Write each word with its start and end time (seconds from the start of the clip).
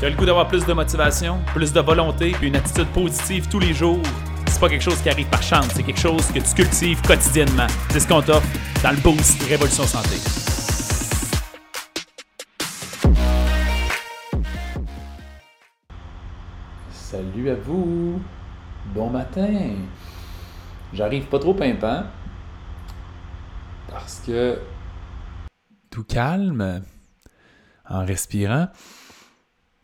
Tu 0.00 0.06
as 0.06 0.10
le 0.10 0.16
goût 0.16 0.26
d'avoir 0.26 0.48
plus 0.48 0.66
de 0.66 0.72
motivation, 0.72 1.40
plus 1.54 1.72
de 1.72 1.80
volonté, 1.80 2.32
puis 2.32 2.48
une 2.48 2.56
attitude 2.56 2.88
positive 2.88 3.48
tous 3.48 3.60
les 3.60 3.72
jours? 3.72 4.02
C'est 4.48 4.58
pas 4.58 4.68
quelque 4.68 4.82
chose 4.82 5.00
qui 5.00 5.08
arrive 5.08 5.28
par 5.28 5.42
chance, 5.42 5.68
c'est 5.72 5.84
quelque 5.84 6.00
chose 6.00 6.26
que 6.32 6.40
tu 6.40 6.54
cultives 6.54 7.00
quotidiennement. 7.02 7.68
C'est 7.90 8.00
ce 8.00 8.08
qu'on 8.08 8.20
t'offre 8.20 8.46
dans 8.82 8.90
le 8.90 8.96
Boost 8.96 9.40
Révolution 9.44 9.84
Santé. 9.84 10.16
Salut 16.90 17.50
à 17.50 17.54
vous! 17.54 18.20
Bon 18.94 19.10
matin! 19.10 19.76
J'arrive 20.92 21.26
pas 21.26 21.38
trop 21.38 21.54
pimpant 21.54 22.02
parce 23.88 24.20
que 24.26 24.58
tout 25.88 26.04
calme 26.04 26.82
en 27.88 28.04
respirant. 28.04 28.68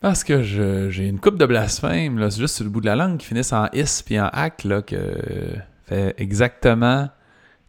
Parce 0.01 0.23
que 0.23 0.41
j'ai 0.41 1.07
une 1.07 1.19
coupe 1.19 1.37
de 1.37 1.45
blasphème, 1.45 2.17
là, 2.17 2.31
c'est 2.31 2.39
juste 2.39 2.55
sur 2.55 2.63
le 2.63 2.71
bout 2.71 2.81
de 2.81 2.87
la 2.87 2.95
langue 2.95 3.17
qui 3.17 3.27
finissent 3.27 3.53
en 3.53 3.67
is 3.71 4.01
puis 4.03 4.19
en 4.19 4.29
hack, 4.33 4.63
là, 4.63 4.81
que 4.81 4.97
fait 5.85 6.15
exactement 6.17 7.07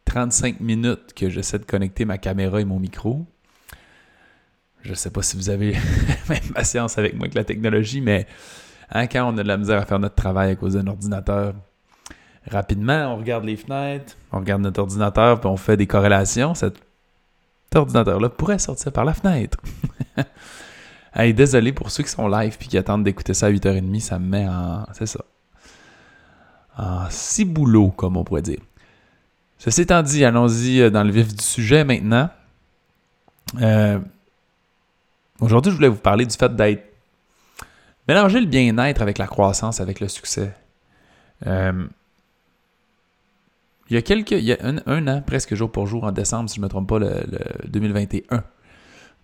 35 0.07 0.61
minutes 0.61 1.13
que 1.15 1.29
j'essaie 1.29 1.59
de 1.59 1.65
connecter 1.65 2.07
ma 2.07 2.17
caméra 2.17 2.61
et 2.61 2.65
mon 2.65 2.79
micro. 2.79 3.27
Je 4.81 4.95
sais 4.95 5.11
pas 5.11 5.23
si 5.23 5.37
vous 5.37 5.51
avez 5.51 5.77
même 6.31 6.53
patience 6.55 6.97
avec 6.97 7.15
moi 7.15 7.29
que 7.29 7.35
la 7.35 7.45
technologie, 7.45 8.01
mais 8.01 8.27
hein, 8.91 9.07
quand 9.07 9.31
on 9.31 9.37
a 9.37 9.43
de 9.43 9.49
la 9.49 9.59
misère 9.59 9.79
à 9.79 9.85
faire 9.85 9.99
notre 9.99 10.15
travail 10.15 10.53
à 10.53 10.57
cause 10.57 10.73
d'un 10.73 10.87
ordinateur, 10.87 11.55
rapidement, 12.51 13.15
on 13.15 13.19
regarde 13.19 13.45
les 13.45 13.57
fenêtres, 13.57 14.17
on 14.33 14.39
regarde 14.39 14.63
notre 14.63 14.81
ordinateur, 14.81 15.39
puis 15.39 15.51
on 15.51 15.59
fait 15.59 15.77
des 15.77 15.87
corrélations. 15.87 16.55
Cet 16.55 16.79
ordinateur-là 17.75 18.31
pourrait 18.31 18.59
sortir 18.59 18.91
par 18.91 19.05
la 19.05 19.13
fenêtre. 19.13 19.59
Hey, 21.15 21.35
désolé 21.35 21.73
pour 21.73 21.91
ceux 21.91 22.03
qui 22.03 22.11
sont 22.11 22.27
live 22.27 22.57
puis 22.59 22.69
qui 22.69 22.79
attendent 22.79 23.05
d'écouter 23.05 23.35
ça 23.35 23.47
à 23.47 23.51
8h30, 23.51 24.01
ça 24.01 24.19
me 24.19 24.27
met 24.27 24.49
en. 24.49 24.87
C'est 24.93 25.07
ça. 25.07 25.21
En 26.79 27.11
ciboulot, 27.11 27.91
comme 27.91 28.17
on 28.17 28.25
pourrait 28.25 28.43
dire. 28.43 28.61
Ceci 29.59 29.83
étant 29.83 30.03
dit, 30.03 30.25
allons-y 30.25 30.81
euh, 30.81 30.91
dans 30.91 31.05
le 31.05 31.13
vif 31.13 31.35
du 31.35 31.45
sujet 31.45 31.85
maintenant. 31.85 32.31
Euh, 33.61 34.01
aujourd'hui, 35.39 35.71
je 35.71 35.77
voulais 35.77 35.89
vous 35.89 35.97
parler 35.97 36.25
du 36.25 36.35
fait 36.35 36.55
d'être. 36.57 36.83
Mélanger 38.09 38.41
le 38.41 38.47
bien-être 38.47 39.03
avec 39.03 39.19
la 39.19 39.27
croissance, 39.27 39.81
avec 39.81 40.01
le 40.01 40.09
succès. 40.09 40.53
Euh, 41.47 41.87
il 43.91 43.95
y 43.95 43.97
a 43.99 44.03
quelques. 44.03 44.33
Il 44.33 44.45
y 44.45 44.53
a 44.53 44.59
un, 44.65 45.07
an, 45.07 45.23
presque 45.23 45.55
jour 45.55 45.71
pour 45.71 45.87
jour, 45.87 46.05
en 46.05 46.11
décembre, 46.11 46.49
si 46.49 46.57
je 46.57 46.61
ne 46.61 46.65
me 46.65 46.69
trompe 46.71 46.89
pas, 46.89 46.99
le 46.99 47.23
2021. 47.69 48.43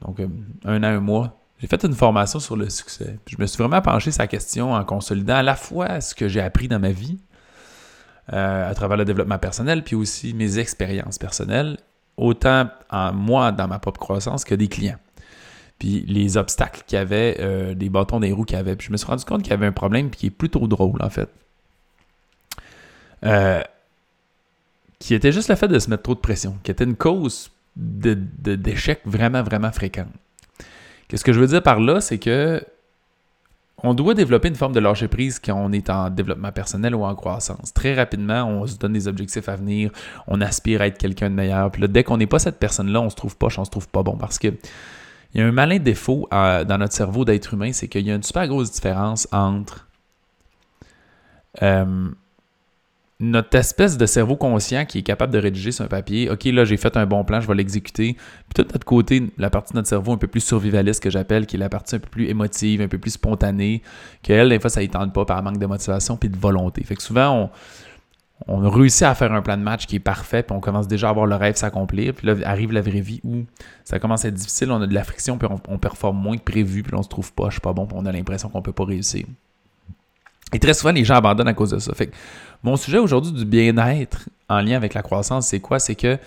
Donc, 0.02 0.20
un 0.64 0.82
an, 0.84 0.86
un 0.86 1.00
mois, 1.00 1.40
j'ai 1.60 1.66
fait 1.66 1.82
une 1.84 1.94
formation 1.94 2.38
sur 2.38 2.56
le 2.56 2.70
succès. 2.70 3.18
je 3.26 3.36
me 3.38 3.46
suis 3.46 3.58
vraiment 3.58 3.82
penché 3.82 4.10
sur 4.10 4.22
la 4.22 4.28
question 4.28 4.72
en 4.72 4.84
consolidant 4.84 5.36
à 5.36 5.42
la 5.42 5.56
fois 5.56 6.00
ce 6.00 6.14
que 6.14 6.28
j'ai 6.28 6.40
appris 6.40 6.68
dans 6.68 6.78
ma 6.78 6.92
vie 6.92 7.18
euh, 8.32 8.70
à 8.70 8.74
travers 8.74 8.96
le 8.96 9.04
développement 9.04 9.38
personnel, 9.38 9.82
puis 9.82 9.96
aussi 9.96 10.34
mes 10.34 10.58
expériences 10.58 11.18
personnelles, 11.18 11.78
autant 12.16 12.68
en 12.90 13.12
moi 13.12 13.52
dans 13.52 13.66
ma 13.66 13.78
propre 13.78 13.98
croissance 13.98 14.44
que 14.44 14.54
des 14.54 14.68
clients. 14.68 14.98
Puis 15.78 16.04
les 16.06 16.36
obstacles 16.36 16.82
qu'il 16.86 16.96
y 16.96 17.00
avait, 17.00 17.36
euh, 17.40 17.74
des 17.74 17.88
bâtons 17.88 18.20
des 18.20 18.32
roues 18.32 18.44
qu'il 18.44 18.56
y 18.56 18.60
avait. 18.60 18.76
Puis 18.76 18.88
je 18.88 18.92
me 18.92 18.96
suis 18.96 19.06
rendu 19.06 19.24
compte 19.24 19.42
qu'il 19.42 19.50
y 19.50 19.54
avait 19.54 19.66
un 19.66 19.72
problème 19.72 20.10
qui 20.10 20.26
est 20.26 20.30
plutôt 20.30 20.66
drôle 20.66 21.00
en 21.02 21.10
fait. 21.10 21.28
Euh, 23.24 23.62
qui 24.98 25.14
était 25.14 25.32
juste 25.32 25.48
le 25.48 25.54
fait 25.54 25.68
de 25.68 25.78
se 25.78 25.90
mettre 25.90 26.02
trop 26.02 26.14
de 26.14 26.20
pression, 26.20 26.58
qui 26.62 26.70
était 26.70 26.84
une 26.84 26.96
cause 26.96 27.50
d'échec 27.76 29.00
de, 29.04 29.10
vraiment, 29.10 29.42
vraiment 29.42 29.72
fréquente. 29.72 30.08
Qu'est-ce 31.08 31.24
que 31.24 31.32
je 31.32 31.40
veux 31.40 31.46
dire 31.46 31.62
par 31.62 31.80
là, 31.80 32.00
c'est 32.00 32.18
que 32.18 32.62
on 33.82 33.94
doit 33.94 34.14
développer 34.14 34.48
une 34.48 34.56
forme 34.56 34.72
de 34.72 34.80
lâcher 34.80 35.06
prise 35.06 35.38
quand 35.38 35.54
on 35.54 35.70
est 35.72 35.88
en 35.88 36.10
développement 36.10 36.50
personnel 36.50 36.94
ou 36.96 37.04
en 37.04 37.14
croissance. 37.14 37.72
Très 37.72 37.94
rapidement, 37.94 38.44
on 38.44 38.66
se 38.66 38.76
donne 38.76 38.92
des 38.92 39.06
objectifs 39.06 39.48
à 39.48 39.54
venir, 39.54 39.92
on 40.26 40.40
aspire 40.40 40.82
à 40.82 40.88
être 40.88 40.98
quelqu'un 40.98 41.30
de 41.30 41.34
meilleur. 41.34 41.70
Puis 41.70 41.82
là, 41.82 41.88
dès 41.88 42.02
qu'on 42.02 42.16
n'est 42.16 42.26
pas 42.26 42.40
cette 42.40 42.58
personne-là, 42.58 43.00
on 43.00 43.08
se 43.08 43.14
trouve 43.14 43.36
pas, 43.36 43.46
on 43.56 43.64
se 43.64 43.70
trouve 43.70 43.88
pas 43.88 44.02
bon 44.02 44.16
parce 44.16 44.38
que 44.38 44.48
il 45.34 45.40
y 45.40 45.44
a 45.44 45.46
un 45.46 45.52
malin 45.52 45.78
défaut 45.78 46.26
dans 46.30 46.78
notre 46.78 46.94
cerveau 46.94 47.24
d'être 47.24 47.52
humain, 47.52 47.72
c'est 47.72 47.86
qu'il 47.86 48.06
y 48.06 48.10
a 48.10 48.14
une 48.14 48.22
super 48.22 48.48
grosse 48.48 48.72
différence 48.72 49.28
entre 49.30 49.86
euh, 51.62 52.08
notre 53.20 53.56
espèce 53.56 53.98
de 53.98 54.06
cerveau 54.06 54.36
conscient 54.36 54.84
qui 54.84 54.98
est 54.98 55.02
capable 55.02 55.32
de 55.32 55.38
rédiger 55.38 55.72
sur 55.72 55.84
un 55.84 55.88
papier, 55.88 56.30
OK, 56.30 56.44
là, 56.44 56.64
j'ai 56.64 56.76
fait 56.76 56.96
un 56.96 57.04
bon 57.04 57.24
plan, 57.24 57.40
je 57.40 57.48
vais 57.48 57.54
l'exécuter. 57.54 58.14
Puis 58.14 58.54
tout 58.54 58.62
de 58.62 58.72
notre 58.72 58.86
côté, 58.86 59.30
la 59.38 59.50
partie 59.50 59.72
de 59.72 59.78
notre 59.78 59.88
cerveau 59.88 60.12
un 60.12 60.18
peu 60.18 60.28
plus 60.28 60.40
survivaliste 60.40 61.02
que 61.02 61.10
j'appelle, 61.10 61.46
qui 61.46 61.56
est 61.56 61.58
la 61.58 61.68
partie 61.68 61.96
un 61.96 61.98
peu 61.98 62.08
plus 62.08 62.28
émotive, 62.28 62.80
un 62.80 62.88
peu 62.88 62.98
plus 62.98 63.12
spontanée, 63.12 63.82
qu'elle, 64.22 64.50
des 64.50 64.60
fois, 64.60 64.70
ça 64.70 64.80
ne 64.80 64.86
tente 64.86 65.12
pas 65.12 65.24
par 65.24 65.42
manque 65.42 65.58
de 65.58 65.66
motivation 65.66 66.16
puis 66.16 66.28
de 66.28 66.36
volonté. 66.36 66.84
Fait 66.84 66.94
que 66.94 67.02
souvent, 67.02 67.34
on, 67.34 67.50
on 68.46 68.70
réussit 68.70 69.02
à 69.02 69.14
faire 69.14 69.32
un 69.32 69.42
plan 69.42 69.56
de 69.56 69.62
match 69.62 69.86
qui 69.86 69.96
est 69.96 70.00
parfait, 70.00 70.44
puis 70.44 70.56
on 70.56 70.60
commence 70.60 70.86
déjà 70.86 71.10
à 71.10 71.12
voir 71.12 71.26
le 71.26 71.34
rêve 71.34 71.56
s'accomplir. 71.56 72.14
Puis 72.14 72.26
là, 72.26 72.36
arrive 72.44 72.72
la 72.72 72.80
vraie 72.80 73.00
vie 73.00 73.20
où 73.24 73.44
ça 73.84 73.98
commence 73.98 74.24
à 74.24 74.28
être 74.28 74.34
difficile, 74.34 74.70
on 74.70 74.80
a 74.80 74.86
de 74.86 74.94
la 74.94 75.02
friction, 75.02 75.38
puis 75.38 75.48
on, 75.68 75.78
performe 75.78 76.18
moins 76.18 76.36
que 76.36 76.44
prévu, 76.44 76.82
puis 76.82 76.94
on 76.94 77.02
se 77.02 77.08
trouve 77.08 77.32
pas, 77.32 77.46
je 77.46 77.52
suis 77.52 77.60
pas 77.60 77.72
bon, 77.72 77.86
puis 77.86 77.96
on 77.98 78.06
a 78.06 78.12
l'impression 78.12 78.48
qu'on 78.48 78.62
peut 78.62 78.72
pas 78.72 78.84
réussir. 78.84 79.26
Et 80.52 80.58
très 80.58 80.74
souvent, 80.74 80.92
les 80.92 81.04
gens 81.04 81.16
abandonnent 81.16 81.48
à 81.48 81.54
cause 81.54 81.70
de 81.70 81.78
ça. 81.78 81.92
Fait 81.94 82.06
que 82.06 82.14
mon 82.62 82.76
sujet 82.76 82.98
aujourd'hui 82.98 83.32
du 83.32 83.44
bien-être 83.44 84.28
en 84.48 84.60
lien 84.60 84.76
avec 84.76 84.94
la 84.94 85.02
croissance, 85.02 85.48
c'est 85.48 85.60
quoi? 85.60 85.78
C'est 85.78 85.94
que 85.94 86.18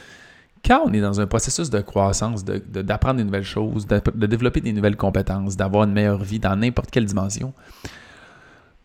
quand 0.63 0.83
on 0.85 0.93
est 0.93 1.01
dans 1.01 1.19
un 1.19 1.27
processus 1.27 1.69
de 1.69 1.81
croissance, 1.81 2.43
d'apprendre 2.45 3.15
de, 3.15 3.19
des 3.19 3.23
nouvelles 3.25 3.43
choses, 3.43 3.87
de, 3.87 4.27
développer 4.27 4.61
des 4.61 4.73
nouvelles 4.73 4.95
compétences, 4.95 5.57
d'avoir 5.57 5.85
une 5.85 5.93
meilleure 5.93 6.23
vie 6.23 6.39
dans 6.39 6.55
n'importe 6.55 6.91
quelle 6.91 7.05
dimension, 7.05 7.53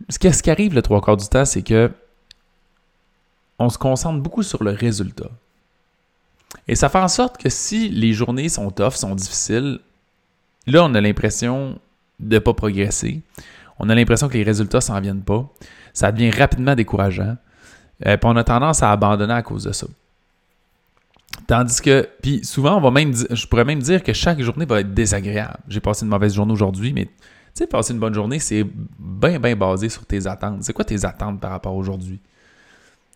ce 0.08 0.18
qui, 0.18 0.50
arrive 0.50 0.74
le 0.74 0.82
trois 0.82 1.00
quarts 1.00 1.16
du 1.16 1.26
temps, 1.26 1.44
c'est 1.44 1.62
que 1.62 1.90
on 3.58 3.70
se 3.70 3.78
concentre 3.78 4.20
beaucoup 4.22 4.42
sur 4.42 4.62
le 4.62 4.70
résultat. 4.70 5.30
Et 6.68 6.74
ça 6.74 6.88
fait 6.88 6.98
en 6.98 7.08
sorte 7.08 7.38
que 7.38 7.48
si 7.48 7.88
les 7.88 8.12
journées 8.12 8.48
sont 8.48 8.70
tough, 8.70 8.92
sont 8.92 9.14
difficiles, 9.14 9.80
là, 10.66 10.84
on 10.84 10.94
a 10.94 11.00
l'impression 11.00 11.78
de 12.20 12.34
ne 12.34 12.38
pas 12.38 12.54
progresser 12.54 13.22
on 13.78 13.88
a 13.88 13.94
l'impression 13.94 14.28
que 14.28 14.34
les 14.34 14.42
résultats 14.42 14.80
s'en 14.80 15.00
viennent 15.00 15.22
pas. 15.22 15.48
Ça 15.92 16.12
devient 16.12 16.30
rapidement 16.30 16.74
décourageant. 16.74 17.36
Euh, 18.06 18.16
puis 18.16 18.30
on 18.30 18.36
a 18.36 18.44
tendance 18.44 18.82
à 18.82 18.92
abandonner 18.92 19.34
à 19.34 19.42
cause 19.42 19.64
de 19.64 19.72
ça. 19.72 19.86
Tandis 21.46 21.80
que, 21.80 22.08
puis 22.22 22.44
souvent, 22.44 22.76
on 22.76 22.80
va 22.80 22.90
même, 22.90 23.12
je 23.14 23.46
pourrais 23.46 23.64
même 23.64 23.80
dire 23.80 24.02
que 24.02 24.12
chaque 24.12 24.40
journée 24.40 24.64
va 24.64 24.80
être 24.80 24.94
désagréable. 24.94 25.58
J'ai 25.68 25.80
passé 25.80 26.04
une 26.04 26.10
mauvaise 26.10 26.34
journée 26.34 26.52
aujourd'hui, 26.52 26.92
mais 26.92 27.06
tu 27.06 27.12
sais, 27.54 27.66
passer 27.66 27.92
une 27.92 28.00
bonne 28.00 28.14
journée, 28.14 28.38
c'est 28.38 28.64
bien, 28.98 29.38
bien 29.38 29.54
basé 29.54 29.88
sur 29.88 30.04
tes 30.04 30.26
attentes. 30.26 30.62
C'est 30.62 30.72
quoi 30.72 30.84
tes 30.84 31.04
attentes 31.04 31.40
par 31.40 31.50
rapport 31.50 31.72
à 31.72 31.76
aujourd'hui? 31.76 32.20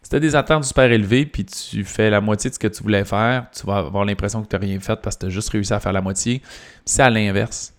Si 0.02 0.08
tu 0.08 0.16
as 0.16 0.20
des 0.20 0.34
attentes 0.34 0.64
super 0.64 0.90
élevées, 0.90 1.26
puis 1.26 1.44
tu 1.44 1.84
fais 1.84 2.08
la 2.08 2.20
moitié 2.20 2.50
de 2.50 2.54
ce 2.54 2.58
que 2.58 2.68
tu 2.68 2.82
voulais 2.82 3.04
faire, 3.04 3.46
tu 3.52 3.66
vas 3.66 3.78
avoir 3.78 4.04
l'impression 4.04 4.42
que 4.42 4.48
tu 4.48 4.56
n'as 4.56 4.60
rien 4.60 4.80
fait 4.80 4.96
parce 4.96 5.16
que 5.16 5.20
tu 5.20 5.26
as 5.26 5.30
juste 5.30 5.50
réussi 5.50 5.72
à 5.74 5.80
faire 5.80 5.92
la 5.92 6.00
moitié. 6.00 6.40
C'est 6.84 7.02
à 7.02 7.10
l'inverse. 7.10 7.74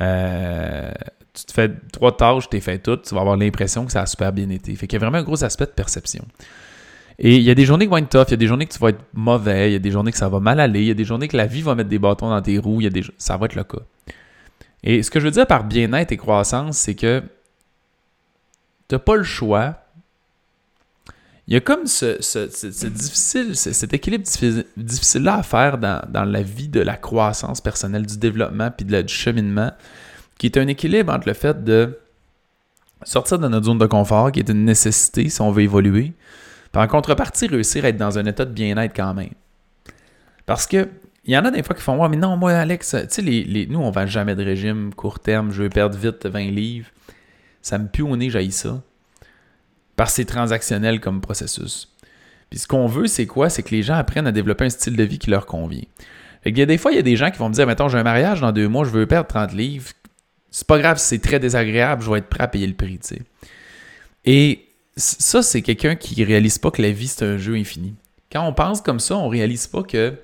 Euh, 0.00 0.92
tu 1.32 1.44
te 1.44 1.52
fais 1.52 1.70
trois 1.92 2.16
tâches, 2.16 2.48
tu 2.48 2.60
fait 2.60 2.78
toutes, 2.78 3.02
tu 3.02 3.14
vas 3.14 3.20
avoir 3.20 3.36
l'impression 3.36 3.86
que 3.86 3.92
ça 3.92 4.02
a 4.02 4.06
super 4.06 4.32
bien 4.32 4.48
été. 4.50 4.74
Fait 4.74 4.86
qu'il 4.86 4.98
y 4.98 5.02
a 5.02 5.04
vraiment 5.04 5.18
un 5.18 5.22
gros 5.22 5.42
aspect 5.44 5.66
de 5.66 5.70
perception. 5.70 6.24
Et 7.18 7.36
il 7.36 7.42
y 7.42 7.50
a 7.50 7.54
des 7.54 7.66
journées 7.66 7.84
qui 7.84 7.90
vont 7.90 7.98
être 7.98 8.08
tough, 8.08 8.24
il 8.28 8.30
y 8.30 8.34
a 8.34 8.38
des 8.38 8.46
journées 8.46 8.66
que 8.66 8.72
tu 8.72 8.78
vas 8.78 8.88
être 8.88 9.04
mauvais, 9.12 9.70
il 9.70 9.72
y 9.74 9.76
a 9.76 9.78
des 9.78 9.90
journées 9.90 10.10
que 10.10 10.18
ça 10.18 10.28
va 10.28 10.40
mal 10.40 10.58
aller, 10.58 10.80
il 10.80 10.86
y 10.86 10.90
a 10.90 10.94
des 10.94 11.04
journées 11.04 11.28
que 11.28 11.36
la 11.36 11.46
vie 11.46 11.60
va 11.60 11.74
mettre 11.74 11.90
des 11.90 11.98
bâtons 11.98 12.30
dans 12.30 12.40
tes 12.40 12.58
roues, 12.58 12.80
ça 13.18 13.36
va 13.36 13.46
être 13.46 13.54
le 13.54 13.64
cas. 13.64 13.80
Et 14.82 15.02
ce 15.02 15.10
que 15.10 15.20
je 15.20 15.26
veux 15.26 15.30
dire 15.30 15.46
par 15.46 15.64
bien-être 15.64 16.12
et 16.12 16.16
croissance, 16.16 16.78
c'est 16.78 16.94
que 16.94 17.22
tu 18.88 18.94
n'as 18.94 18.98
pas 18.98 19.16
le 19.16 19.22
choix. 19.22 19.76
Il 21.46 21.54
y 21.54 21.56
a 21.56 21.60
comme 21.60 21.86
ce, 21.86 22.16
difficile, 22.88 23.54
cet 23.54 23.92
équilibre 23.92 24.24
difficile-là 24.76 25.34
à 25.36 25.42
faire 25.42 25.76
dans, 25.76 26.00
dans, 26.08 26.24
la 26.24 26.42
vie 26.42 26.68
de 26.68 26.80
la 26.80 26.96
croissance 26.96 27.60
personnelle, 27.60 28.06
du 28.06 28.16
développement 28.16 28.70
puis 28.70 28.86
de 28.86 29.02
du 29.02 29.12
cheminement 29.12 29.72
qui 30.40 30.46
est 30.46 30.56
un 30.56 30.68
équilibre 30.68 31.12
entre 31.12 31.28
le 31.28 31.34
fait 31.34 31.64
de 31.64 31.98
sortir 33.02 33.38
de 33.38 33.46
notre 33.46 33.66
zone 33.66 33.76
de 33.76 33.84
confort, 33.84 34.32
qui 34.32 34.40
est 34.40 34.48
une 34.48 34.64
nécessité 34.64 35.28
si 35.28 35.38
on 35.42 35.50
veut 35.50 35.64
évoluer, 35.64 36.14
puis 36.72 36.82
en 36.82 36.86
contrepartie, 36.86 37.46
réussir 37.46 37.84
à 37.84 37.88
être 37.88 37.98
dans 37.98 38.18
un 38.18 38.24
état 38.24 38.46
de 38.46 38.50
bien-être 38.50 38.96
quand 38.96 39.12
même. 39.12 39.34
Parce 40.46 40.66
que 40.66 40.88
il 41.26 41.34
y 41.34 41.36
en 41.36 41.44
a 41.44 41.50
des 41.50 41.62
fois 41.62 41.76
qui 41.76 41.82
font 41.82 42.00
Ouais, 42.00 42.08
mais 42.08 42.16
non, 42.16 42.38
moi, 42.38 42.52
Alex, 42.52 42.96
tu 43.02 43.06
sais, 43.10 43.20
les, 43.20 43.66
nous, 43.66 43.80
on 43.80 43.90
vend 43.90 44.06
jamais 44.06 44.34
de 44.34 44.42
régime 44.42 44.94
court 44.94 45.18
terme, 45.18 45.52
je 45.52 45.64
veux 45.64 45.68
perdre 45.68 45.98
vite 45.98 46.24
20 46.24 46.50
livres. 46.50 46.88
Ça 47.60 47.76
me 47.76 47.88
pue 47.88 48.00
au 48.00 48.16
nez, 48.16 48.30
j'aille 48.30 48.50
ça. 48.50 48.82
Parce 49.94 50.12
que 50.12 50.16
c'est 50.16 50.24
transactionnel 50.24 51.00
comme 51.00 51.20
processus. 51.20 51.94
Puis 52.48 52.60
ce 52.60 52.66
qu'on 52.66 52.86
veut, 52.86 53.08
c'est 53.08 53.26
quoi? 53.26 53.50
C'est 53.50 53.62
que 53.62 53.74
les 53.74 53.82
gens 53.82 53.96
apprennent 53.96 54.26
à 54.26 54.32
développer 54.32 54.64
un 54.64 54.70
style 54.70 54.96
de 54.96 55.04
vie 55.04 55.18
qui 55.18 55.28
leur 55.28 55.44
convient. 55.44 55.84
Fait 56.42 56.50
y 56.50 56.62
a 56.62 56.66
des 56.66 56.78
fois, 56.78 56.92
il 56.92 56.96
y 56.96 56.98
a 56.98 57.02
des 57.02 57.16
gens 57.16 57.30
qui 57.30 57.36
vont 57.36 57.50
me 57.50 57.54
dire 57.54 57.66
Mettons, 57.66 57.90
j'ai 57.90 57.98
un 57.98 58.02
mariage 58.02 58.40
dans 58.40 58.52
deux 58.52 58.68
mois, 58.68 58.86
je 58.86 58.90
veux 58.90 59.06
perdre 59.06 59.28
30 59.28 59.52
livres 59.52 59.90
c'est 60.50 60.66
pas 60.66 60.78
grave, 60.78 60.98
c'est 60.98 61.20
très 61.20 61.38
désagréable, 61.38 62.02
je 62.02 62.10
vais 62.10 62.18
être 62.18 62.28
prêt 62.28 62.44
à 62.44 62.48
payer 62.48 62.66
le 62.66 62.74
prix, 62.74 62.98
tu 62.98 63.08
sais. 63.08 63.22
Et 64.24 64.66
ça, 64.96 65.42
c'est 65.42 65.62
quelqu'un 65.62 65.96
qui 65.96 66.22
réalise 66.24 66.58
pas 66.58 66.70
que 66.70 66.82
la 66.82 66.90
vie, 66.90 67.08
c'est 67.08 67.24
un 67.24 67.38
jeu 67.38 67.54
infini. 67.54 67.94
Quand 68.30 68.46
on 68.46 68.52
pense 68.52 68.80
comme 68.80 69.00
ça, 69.00 69.16
on 69.16 69.28
réalise 69.28 69.66
pas 69.66 69.82
que 69.82 70.14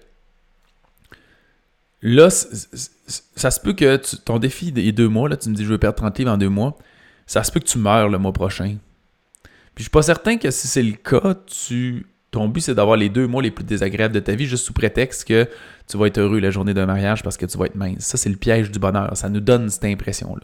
là, 2.03 2.29
ça 2.31 3.51
se 3.51 3.61
peut 3.61 3.73
que 3.73 3.97
ton 4.17 4.39
défi 4.39 4.73
des 4.73 4.93
deux 4.93 5.09
mois, 5.09 5.29
là, 5.29 5.37
tu 5.37 5.49
me 5.49 5.55
dis 5.55 5.65
je 5.65 5.71
veux 5.71 5.79
perdre 5.79 5.97
30 5.97 6.19
livres 6.19 6.33
en 6.33 6.39
deux 6.39 6.49
mois, 6.49 6.77
ça 7.27 7.43
se 7.43 7.51
peut 7.51 7.61
que 7.61 7.67
tu 7.67 7.79
meurs 7.79 8.09
le 8.09 8.19
mois 8.19 8.33
prochain. 8.33 8.77
Puis 9.75 9.83
je 9.83 9.83
suis 9.85 9.91
pas 9.91 10.03
certain 10.03 10.37
que 10.39 10.51
si 10.51 10.69
c'est 10.69 10.83
le 10.83 10.93
cas, 10.93 11.35
tu 11.47 12.07
ton 12.37 12.49
but 12.49 12.61
c'est 12.61 12.75
d'avoir 12.75 12.99
les 12.99 13.09
deux 13.09 13.27
mois 13.27 13.43
les 13.43 13.51
plus 13.51 13.65
désagréables 13.65 14.15
de 14.15 14.21
ta 14.21 14.35
vie 14.35 14.45
juste 14.45 14.67
sous 14.67 14.75
prétexte 14.75 15.27
que 15.27 15.49
tu 15.89 15.97
vas 15.97 16.07
être 16.07 16.19
heureux 16.19 16.39
la 16.39 16.51
journée 16.51 16.75
d'un 16.75 16.85
mariage 16.85 17.23
parce 17.23 17.39
que 17.39 17.47
tu 17.47 17.57
vas 17.57 17.65
être 17.65 17.77
mince. 17.77 18.01
Ça, 18.01 18.19
c'est 18.19 18.29
le 18.29 18.37
piège 18.37 18.71
du 18.71 18.79
bonheur. 18.79 19.17
Ça 19.17 19.31
nous 19.31 19.41
donne 19.41 19.71
cette 19.71 19.87
impression-là. 19.87 20.43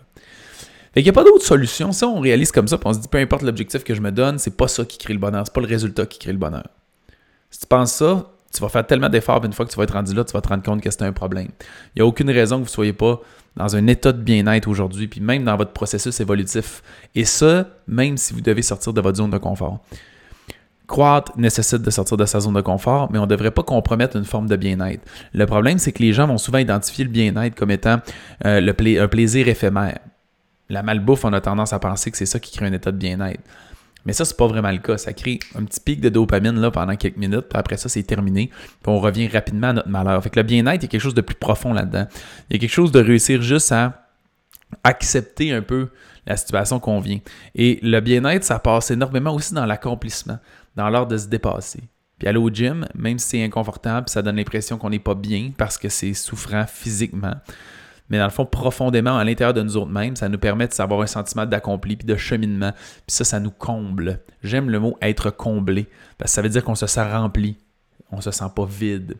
Fait 0.95 1.03
qu'il 1.03 1.05
n'y 1.05 1.11
a 1.11 1.13
pas 1.13 1.25
d'autre 1.25 1.45
solution. 1.45 1.93
Si 1.93 2.03
on 2.05 2.19
réalise 2.19 2.51
comme 2.51 2.67
ça, 2.67 2.79
puis 2.79 2.87
on 2.89 2.95
se 2.95 3.01
dit 3.01 3.09
peu 3.09 3.19
importe 3.19 3.43
l'objectif 3.43 3.85
que 3.85 3.95
je 3.95 4.01
me 4.01 4.11
donne, 4.11 4.39
c'est 4.39 4.57
pas 4.57 4.69
ça 4.69 4.87
qui 4.87 4.97
crée 4.97 5.13
le 5.13 5.19
bonheur, 5.19 5.43
c'est 5.45 5.53
pas 5.53 5.61
le 5.61 5.67
résultat 5.67 6.07
qui 6.07 6.19
crée 6.19 6.33
le 6.33 6.39
bonheur. 6.39 6.67
Si 7.51 7.61
tu 7.61 7.67
penses 7.67 7.93
ça, 7.93 8.31
tu 8.55 8.63
vas 8.63 8.71
faire 8.71 8.87
tellement 8.87 9.11
d'efforts, 9.11 9.45
une 9.45 9.53
fois 9.53 9.67
que 9.67 9.71
tu 9.71 9.77
vas 9.77 9.85
être 9.85 9.93
rendu 9.93 10.15
là, 10.15 10.25
tu 10.25 10.33
vas 10.33 10.41
te 10.41 10.49
rendre 10.49 10.63
compte 10.63 10.81
que 10.81 10.91
c'est 10.91 11.03
un 11.03 11.13
problème. 11.13 11.49
Il 11.95 11.99
n'y 11.99 12.03
a 12.03 12.07
aucune 12.07 12.31
raison 12.31 12.57
que 12.57 12.63
vous 12.63 12.71
ne 12.71 12.71
soyez 12.71 12.95
pas 12.95 13.21
dans 13.55 13.77
un 13.77 13.87
état 13.87 14.13
de 14.13 14.23
bien-être 14.23 14.67
aujourd'hui, 14.67 15.09
puis 15.09 15.21
même 15.21 15.45
dans 15.45 15.57
votre 15.59 15.73
processus 15.73 16.21
évolutif. 16.21 16.83
Et 17.15 17.27
ça, 17.27 17.67
même 17.87 18.17
si 18.17 18.33
vous 18.33 18.41
devez 18.41 18.63
sortir 18.63 18.95
de 18.95 19.01
votre 19.03 19.19
zone 19.19 19.31
de 19.31 19.37
confort. 19.37 19.81
Croître 20.87 21.33
nécessite 21.37 21.83
de 21.83 21.91
sortir 21.91 22.17
de 22.17 22.27
sa 22.27 22.41
zone 22.41 22.55
de 22.55 22.61
confort, 22.61 23.11
mais 23.13 23.19
on 23.19 23.23
ne 23.23 23.27
devrait 23.27 23.51
pas 23.51 23.63
compromettre 23.63 24.17
une 24.17 24.25
forme 24.25 24.49
de 24.49 24.57
bien-être. 24.57 25.03
Le 25.33 25.47
problème, 25.47 25.79
c'est 25.79 25.93
que 25.93 26.03
les 26.03 26.13
gens 26.13 26.27
vont 26.27 26.39
souvent 26.39 26.59
identifier 26.59 27.05
le 27.05 27.11
bien-être 27.11 27.55
comme 27.55 27.71
étant 27.71 27.99
euh, 28.45 28.61
le 28.61 29.01
un 29.01 29.09
plaisir 29.09 29.49
éphémère. 29.49 29.99
La 30.69 30.83
malbouffe, 30.83 31.25
on 31.25 31.33
a 31.33 31.41
tendance 31.41 31.73
à 31.73 31.79
penser 31.79 32.11
que 32.11 32.17
c'est 32.17 32.27
ça 32.27 32.41
qui 32.41 32.57
crée 32.57 32.67
un 32.67 32.73
état 32.73 32.91
de 32.91 32.97
bien-être. 32.97 33.41
Mais 34.05 34.13
ça, 34.13 34.25
c'est 34.25 34.37
pas 34.37 34.47
vraiment 34.47 34.71
le 34.71 34.79
cas. 34.79 34.99
Ça 34.99 35.13
crée 35.13 35.39
un 35.55 35.65
petit 35.65 35.81
pic 35.81 36.01
de 36.01 36.09
dopamine 36.09 36.59
là, 36.61 36.71
pendant 36.71 36.97
quelques 36.97 37.17
minutes, 37.17 37.47
puis 37.49 37.59
après 37.59 37.77
ça, 37.77 37.89
c'est 37.89 38.03
terminé. 38.03 38.49
Puis 38.49 38.93
on 38.93 38.99
revient 38.99 39.29
rapidement 39.29 39.69
à 39.69 39.73
notre 39.75 39.89
malheur. 39.89 40.23
Fait 40.23 40.31
que 40.31 40.41
le 40.41 40.45
bien-être, 40.45 40.83
il 40.83 40.83
y 40.83 40.87
a 40.87 40.89
quelque 40.89 41.01
chose 41.01 41.15
de 41.15 41.21
plus 41.21 41.37
profond 41.37 41.73
là-dedans. 41.73 42.07
Il 42.51 42.55
y 42.55 42.57
a 42.57 42.59
quelque 42.59 42.75
chose 42.75 42.93
de 42.93 43.01
réussir 43.01 43.43
juste 43.43 43.71
à 43.73 44.09
accepter 44.85 45.53
un 45.53 45.63
peu 45.63 45.89
la 46.27 46.37
situation 46.37 46.81
qu'on 46.81 47.01
vient. 47.01 47.19
Et 47.55 47.79
le 47.83 48.01
bien-être, 48.01 48.45
ça 48.45 48.59
passe 48.59 48.91
énormément 48.91 49.35
aussi 49.35 49.55
dans 49.55 49.67
l'accomplissement, 49.67 50.39
dans 50.77 50.89
l'art 50.89 51.07
de 51.07 51.17
se 51.17 51.27
dépasser. 51.27 51.81
Puis 52.19 52.29
aller 52.29 52.39
au 52.39 52.51
gym, 52.51 52.87
même 52.95 53.19
si 53.19 53.29
c'est 53.29 53.45
inconfortable, 53.45 54.09
ça 54.09 54.23
donne 54.23 54.37
l'impression 54.37 54.79
qu'on 54.79 54.91
n'est 54.91 54.99
pas 54.99 55.15
bien 55.15 55.51
parce 55.57 55.79
que 55.79 55.89
c'est 55.89 56.15
souffrant 56.15 56.67
physiquement 56.67 57.35
mais 58.13 58.19
dans 58.19 58.25
le 58.25 58.31
fond, 58.31 58.45
profondément 58.45 59.17
à 59.17 59.25
l'intérieur 59.25 59.55
de 59.55 59.63
nous 59.63 59.79
autres 59.79 59.91
mêmes, 59.91 60.17
ça 60.17 60.29
nous 60.29 60.37
permet 60.37 60.69
de 60.69 60.75
savoir 60.75 61.01
un 61.01 61.07
sentiment 61.07 61.47
d'accompli 61.47 61.97
puis 61.97 62.07
de 62.07 62.15
cheminement. 62.15 62.73
Puis 63.07 63.17
ça, 63.17 63.25
ça 63.25 63.41
nous 63.41 63.51
comble. 63.51 64.21
J'aime 64.43 64.69
le 64.69 64.79
mot 64.79 64.99
être 65.01 65.31
comblé, 65.31 65.87
parce 66.19 66.31
que 66.31 66.35
ça 66.35 66.43
veut 66.43 66.51
dire 66.51 66.63
qu'on 66.63 66.75
se 66.75 66.87
sent 66.87 67.11
rempli, 67.11 67.57
on 68.11 68.21
se 68.21 68.31
sent 68.31 68.45
pas 68.55 68.67
vide. 68.67 69.17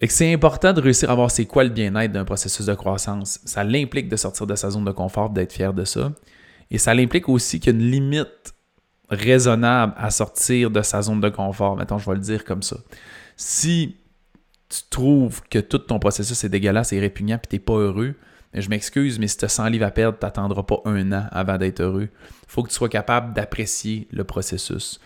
Et 0.00 0.06
que 0.06 0.12
c'est 0.14 0.32
important 0.32 0.72
de 0.72 0.80
réussir 0.80 1.10
à 1.10 1.14
voir 1.14 1.30
c'est 1.30 1.44
quoi 1.44 1.62
le 1.62 1.68
bien-être 1.68 2.12
d'un 2.12 2.24
processus 2.24 2.64
de 2.64 2.74
croissance. 2.74 3.40
Ça 3.44 3.64
l'implique 3.64 4.08
de 4.08 4.16
sortir 4.16 4.46
de 4.46 4.54
sa 4.54 4.70
zone 4.70 4.86
de 4.86 4.92
confort, 4.92 5.28
d'être 5.28 5.52
fier 5.52 5.74
de 5.74 5.84
ça. 5.84 6.10
Et 6.70 6.78
ça 6.78 6.94
l'implique 6.94 7.28
aussi 7.28 7.60
qu'il 7.60 7.74
y 7.74 7.76
a 7.76 7.78
une 7.78 7.90
limite 7.90 8.54
raisonnable 9.10 9.94
à 9.96 10.10
sortir 10.10 10.70
de 10.70 10.82
sa 10.82 11.02
zone 11.02 11.20
de 11.20 11.28
confort. 11.28 11.76
Mettons, 11.76 11.98
je 11.98 12.08
vais 12.08 12.16
le 12.16 12.22
dire 12.22 12.44
comme 12.44 12.62
ça. 12.62 12.76
Si 13.36 13.96
tu 14.68 14.80
trouves 14.90 15.42
que 15.48 15.58
tout 15.58 15.78
ton 15.78 15.98
processus 15.98 16.44
est 16.44 16.48
dégueulasse 16.48 16.92
et 16.92 17.00
répugnant 17.00 17.38
puis 17.38 17.48
t'es 17.48 17.58
pas 17.58 17.74
heureux, 17.74 18.14
je 18.54 18.68
m'excuse, 18.68 19.18
mais 19.18 19.28
si 19.28 19.36
tu 19.36 19.44
as 19.44 19.48
100 19.48 19.68
livres 19.68 19.86
à 19.86 19.90
perdre, 19.90 20.18
tu 20.18 20.24
n'attendras 20.24 20.62
pas 20.62 20.80
un 20.84 21.12
an 21.12 21.26
avant 21.30 21.58
d'être 21.58 21.80
heureux. 21.80 22.08
Il 22.12 22.48
faut 22.48 22.62
que 22.62 22.68
tu 22.68 22.74
sois 22.74 22.88
capable 22.88 23.34
d'apprécier 23.34 24.08
le 24.10 24.24
processus. 24.24 25.00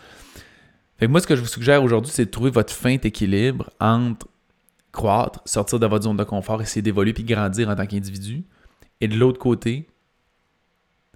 Fait 0.98 1.08
moi, 1.08 1.20
ce 1.20 1.26
que 1.26 1.34
je 1.34 1.40
vous 1.40 1.48
suggère 1.48 1.82
aujourd'hui, 1.82 2.12
c'est 2.12 2.26
de 2.26 2.31
trouver 2.31 2.50
votre 2.50 2.72
fin 2.72 2.96
équilibre 3.02 3.70
entre 3.81 4.28
croître, 4.93 5.40
sortir 5.46 5.81
de 5.81 5.87
votre 5.87 6.05
zone 6.05 6.16
de 6.16 6.25
confort, 6.25 6.62
essayer 6.62 6.82
d'évoluer 6.82 7.12
puis 7.12 7.25
grandir 7.25 7.69
en 7.69 7.75
tant 7.75 7.87
qu'individu. 7.87 8.44
Et 9.00 9.08
de 9.08 9.16
l'autre 9.16 9.38
côté, 9.38 9.88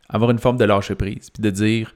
avoir 0.09 0.31
une 0.31 0.39
forme 0.39 0.57
de 0.57 0.65
lâcher 0.65 0.95
prise, 0.95 1.31
puis 1.31 1.43
de 1.43 1.51
dire 1.51 1.95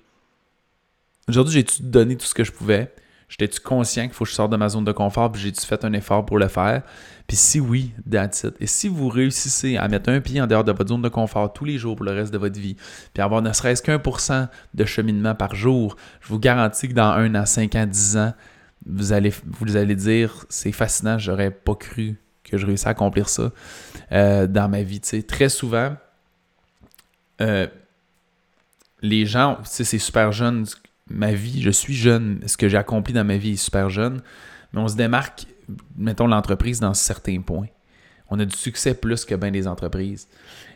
aujourd'hui, 1.28 1.55
j'ai-tu 1.55 1.82
donné 1.82 2.17
tout 2.17 2.26
ce 2.26 2.34
que 2.34 2.44
je 2.44 2.52
pouvais, 2.52 2.93
J'étais-tu 3.31 3.61
conscient 3.61 4.02
qu'il 4.02 4.12
faut 4.12 4.25
que 4.25 4.31
je 4.31 4.34
sorte 4.34 4.50
de 4.50 4.56
ma 4.56 4.69
zone 4.69 4.84
de 4.84 4.90
confort, 4.90 5.31
puis 5.31 5.40
j'ai-tu 5.40 5.64
fait 5.64 5.84
un 5.84 5.93
effort 5.93 6.26
pour 6.26 6.37
le 6.37 6.49
faire? 6.49 6.82
Puis 7.28 7.37
si 7.37 7.61
oui, 7.61 7.94
that's. 8.11 8.44
Et 8.58 8.67
si 8.67 8.88
vous 8.88 9.08
réussissez 9.08 9.76
à 9.76 9.87
mettre 9.87 10.11
un 10.11 10.20
pied 10.20 10.43
en 10.43 10.49
dehors 10.49 10.64
de 10.64 10.72
votre 10.72 10.88
zone 10.88 11.00
de 11.00 11.08
confort 11.08 11.52
tous 11.52 11.64
les 11.64 11.78
jours 11.78 11.94
pour 11.94 12.05
le 12.05 12.11
reste 12.11 12.32
de 12.32 12.38
votre 12.38 12.58
vie, 12.58 12.75
puis 13.14 13.22
avoir 13.22 13.40
ne 13.40 13.52
serait-ce 13.52 13.82
qu'un 13.82 14.00
pour 14.00 14.19
cent 14.19 14.49
de 14.75 14.84
cheminement 14.84 15.37
par 15.37 15.55
jour, 15.55 15.96
je 16.20 16.26
vous 16.26 16.40
garantis 16.40 16.88
que 16.88 16.93
dans 16.93 17.12
un 17.12 17.37
à 17.37 17.46
cinq 17.46 17.76
ans, 17.76 17.87
dix 17.87 18.17
ans, 18.17 18.34
vous 18.84 19.12
allez, 19.12 19.32
vous 19.46 19.76
allez 19.76 19.94
dire 19.94 20.44
c'est 20.49 20.72
fascinant, 20.72 21.17
j'aurais 21.17 21.52
pas 21.52 21.76
cru 21.76 22.17
que 22.43 22.58
je 22.58 22.67
réussisse 22.67 22.88
à 22.88 22.90
accomplir 22.90 23.28
ça 23.28 23.52
euh, 24.11 24.49
dans 24.49 24.69
ma 24.69 24.82
vie. 24.82 25.00
Très 25.00 25.49
souvent, 25.49 25.94
euh, 27.40 27.69
les 29.02 29.25
gens, 29.25 29.58
c'est 29.62 29.84
super 29.84 30.32
jeune 30.32 30.67
ma 31.10 31.32
vie, 31.32 31.60
je 31.60 31.70
suis 31.70 31.94
jeune, 31.94 32.40
ce 32.46 32.56
que 32.56 32.68
j'ai 32.68 32.78
accompli 32.78 33.12
dans 33.12 33.24
ma 33.24 33.36
vie 33.36 33.52
est 33.52 33.56
super 33.56 33.90
jeune, 33.90 34.22
mais 34.72 34.80
on 34.80 34.88
se 34.88 34.96
démarque, 34.96 35.46
mettons, 35.96 36.26
l'entreprise 36.26 36.80
dans 36.80 36.94
certains 36.94 37.40
points. 37.40 37.66
On 38.28 38.38
a 38.38 38.44
du 38.44 38.56
succès 38.56 38.94
plus 38.94 39.24
que 39.24 39.34
bien 39.34 39.50
des 39.50 39.66
entreprises. 39.66 40.28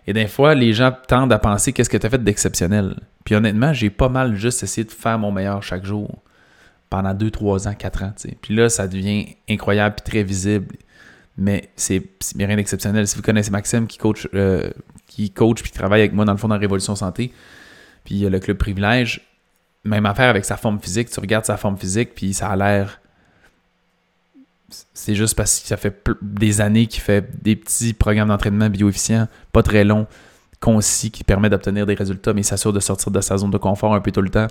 Et 0.07 0.13
des 0.13 0.27
fois, 0.27 0.55
les 0.55 0.73
gens 0.73 0.93
tendent 1.07 1.33
à 1.33 1.39
penser 1.39 1.73
qu'est-ce 1.73 1.89
que 1.89 1.97
tu 1.97 2.07
as 2.07 2.11
fait 2.11 2.23
d'exceptionnel? 2.23 2.97
Puis 3.25 3.37
honnêtement, 3.37 3.73
j'ai 3.73 3.91
pas 3.91 4.09
mal 4.09 4.35
juste 4.35 4.63
essayé 4.63 4.85
de 4.85 4.91
faire 4.91 5.19
mon 5.19 5.31
meilleur 5.31 5.63
chaque 5.63 5.85
jour 5.85 6.23
pendant 6.91 7.15
2, 7.15 7.31
3 7.31 7.69
ans, 7.69 7.75
4 7.75 8.03
ans. 8.03 8.13
Puis 8.43 8.55
là, 8.55 8.69
ça 8.69 8.89
devient 8.89 9.37
incroyable 9.49 9.97
et 9.99 10.03
très 10.03 10.23
visible. 10.25 10.77
Mais 11.37 11.71
c'est 11.77 12.03
rien 12.37 12.57
d'exceptionnel. 12.57 13.07
Si 13.09 13.17
vous 13.17 13.23
connaissez 13.23 13.51
Maxime 13.51 13.87
qui 13.87 13.99
coach, 13.99 14.29
euh, 14.35 14.71
qui 15.07 15.31
puis 15.31 15.71
travaille 15.73 16.01
avec 16.01 16.13
moi 16.13 16.25
dans 16.25 16.33
le 16.33 16.39
fond 16.39 16.49
dans 16.49 16.59
Révolution 16.59 16.95
Santé, 16.95 17.33
puis 18.05 18.21
le 18.21 18.39
club 18.39 18.59
Privilège, 18.59 19.23
même 19.85 20.07
affaire 20.07 20.31
avec 20.31 20.45
sa 20.45 20.57
forme 20.57 20.81
physique. 20.81 21.11
Tu 21.11 21.21
regardes 21.21 21.45
sa 21.45 21.57
forme 21.57 21.77
physique, 21.77 22.15
puis 22.15 22.35
ça 22.35 22.49
a 22.49 22.57
l'air. 22.57 23.01
C'est 24.93 25.15
juste 25.15 25.37
parce 25.37 25.61
que 25.61 25.69
ça 25.69 25.77
fait 25.77 25.95
des 26.23 26.61
années 26.61 26.87
qu'il 26.87 27.03
fait 27.03 27.43
des 27.43 27.55
petits 27.55 27.93
programmes 27.93 28.29
d'entraînement 28.29 28.69
bioefficients, 28.71 29.29
pas 29.53 29.63
très 29.63 29.85
longs, 29.85 30.07
concis, 30.59 31.11
qui 31.11 31.23
permettent 31.23 31.53
d'obtenir 31.53 31.87
des 31.87 31.95
résultats, 31.95 32.33
mais 32.33 32.41
il 32.41 32.45
s'assure 32.45 32.73
de 32.73 32.81
sortir 32.81 33.13
de 33.13 33.21
sa 33.21 33.37
zone 33.37 33.51
de 33.51 33.59
confort 33.59 33.95
un 33.95 34.01
peu 34.01 34.11
tout 34.11 34.23
le 34.23 34.31
temps. 34.31 34.49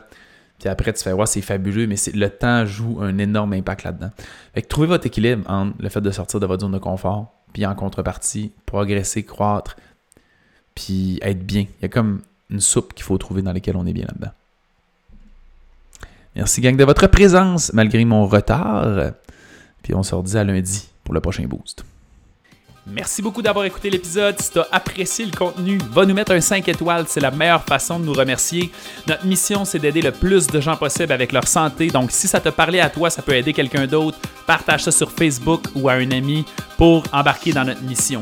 Puis 0.59 0.69
après, 0.69 0.93
tu 0.93 1.03
fais, 1.03 1.11
ouais, 1.11 1.25
c'est 1.25 1.41
fabuleux, 1.41 1.87
mais 1.87 1.95
le 2.13 2.29
temps 2.29 2.65
joue 2.65 2.99
un 3.01 3.17
énorme 3.17 3.53
impact 3.53 3.83
là-dedans. 3.83 4.11
Fait 4.53 4.61
que 4.61 4.67
trouvez 4.67 4.87
votre 4.87 5.05
équilibre 5.07 5.49
entre 5.49 5.75
le 5.79 5.89
fait 5.89 5.99
de 5.99 6.11
sortir 6.11 6.39
de 6.39 6.45
votre 6.45 6.61
zone 6.61 6.71
de 6.71 6.77
confort, 6.77 7.33
puis 7.51 7.65
en 7.65 7.75
contrepartie, 7.75 8.53
progresser, 8.65 9.23
croître, 9.23 9.75
puis 10.75 11.19
être 11.21 11.45
bien. 11.45 11.65
Il 11.79 11.81
y 11.81 11.85
a 11.85 11.89
comme 11.89 12.21
une 12.49 12.61
soupe 12.61 12.93
qu'il 12.93 13.03
faut 13.03 13.17
trouver 13.17 13.41
dans 13.41 13.51
laquelle 13.51 13.75
on 13.75 13.85
est 13.85 13.93
bien 13.93 14.05
là-dedans. 14.05 14.31
Merci, 16.35 16.61
gang, 16.61 16.75
de 16.75 16.83
votre 16.83 17.07
présence 17.07 17.71
malgré 17.73 18.03
mon 18.05 18.25
retard. 18.25 19.11
Puis 19.83 19.93
on 19.93 20.03
se 20.03 20.15
redit 20.15 20.37
à 20.37 20.43
lundi 20.43 20.87
pour 21.03 21.13
le 21.13 21.19
prochain 21.19 21.43
boost. 21.43 21.85
Merci 22.85 23.21
beaucoup 23.21 23.41
d'avoir 23.41 23.63
écouté 23.63 23.89
l'épisode. 23.89 24.35
Si 24.41 24.51
tu 24.51 24.59
as 24.59 24.67
apprécié 24.69 25.25
le 25.25 25.31
contenu, 25.31 25.77
va 25.91 26.05
nous 26.05 26.13
mettre 26.13 26.33
un 26.33 26.41
5 26.41 26.67
étoiles. 26.67 27.05
C'est 27.07 27.21
la 27.21 27.31
meilleure 27.31 27.63
façon 27.63 27.97
de 27.97 28.03
nous 28.03 28.13
remercier. 28.13 28.71
Notre 29.07 29.25
mission, 29.25 29.63
c'est 29.63 29.79
d'aider 29.79 30.01
le 30.01 30.11
plus 30.11 30.47
de 30.47 30.59
gens 30.59 30.75
possible 30.75 31.13
avec 31.13 31.31
leur 31.31 31.47
santé. 31.47 31.87
Donc, 31.87 32.11
si 32.11 32.27
ça 32.27 32.41
te 32.41 32.49
parlait 32.49 32.81
à 32.81 32.89
toi, 32.89 33.09
ça 33.09 33.21
peut 33.21 33.35
aider 33.35 33.53
quelqu'un 33.53 33.87
d'autre. 33.87 34.17
Partage 34.45 34.83
ça 34.83 34.91
sur 34.91 35.09
Facebook 35.11 35.63
ou 35.75 35.87
à 35.87 35.93
un 35.93 36.11
ami 36.11 36.43
pour 36.77 37.03
embarquer 37.13 37.53
dans 37.53 37.63
notre 37.63 37.83
mission. 37.83 38.21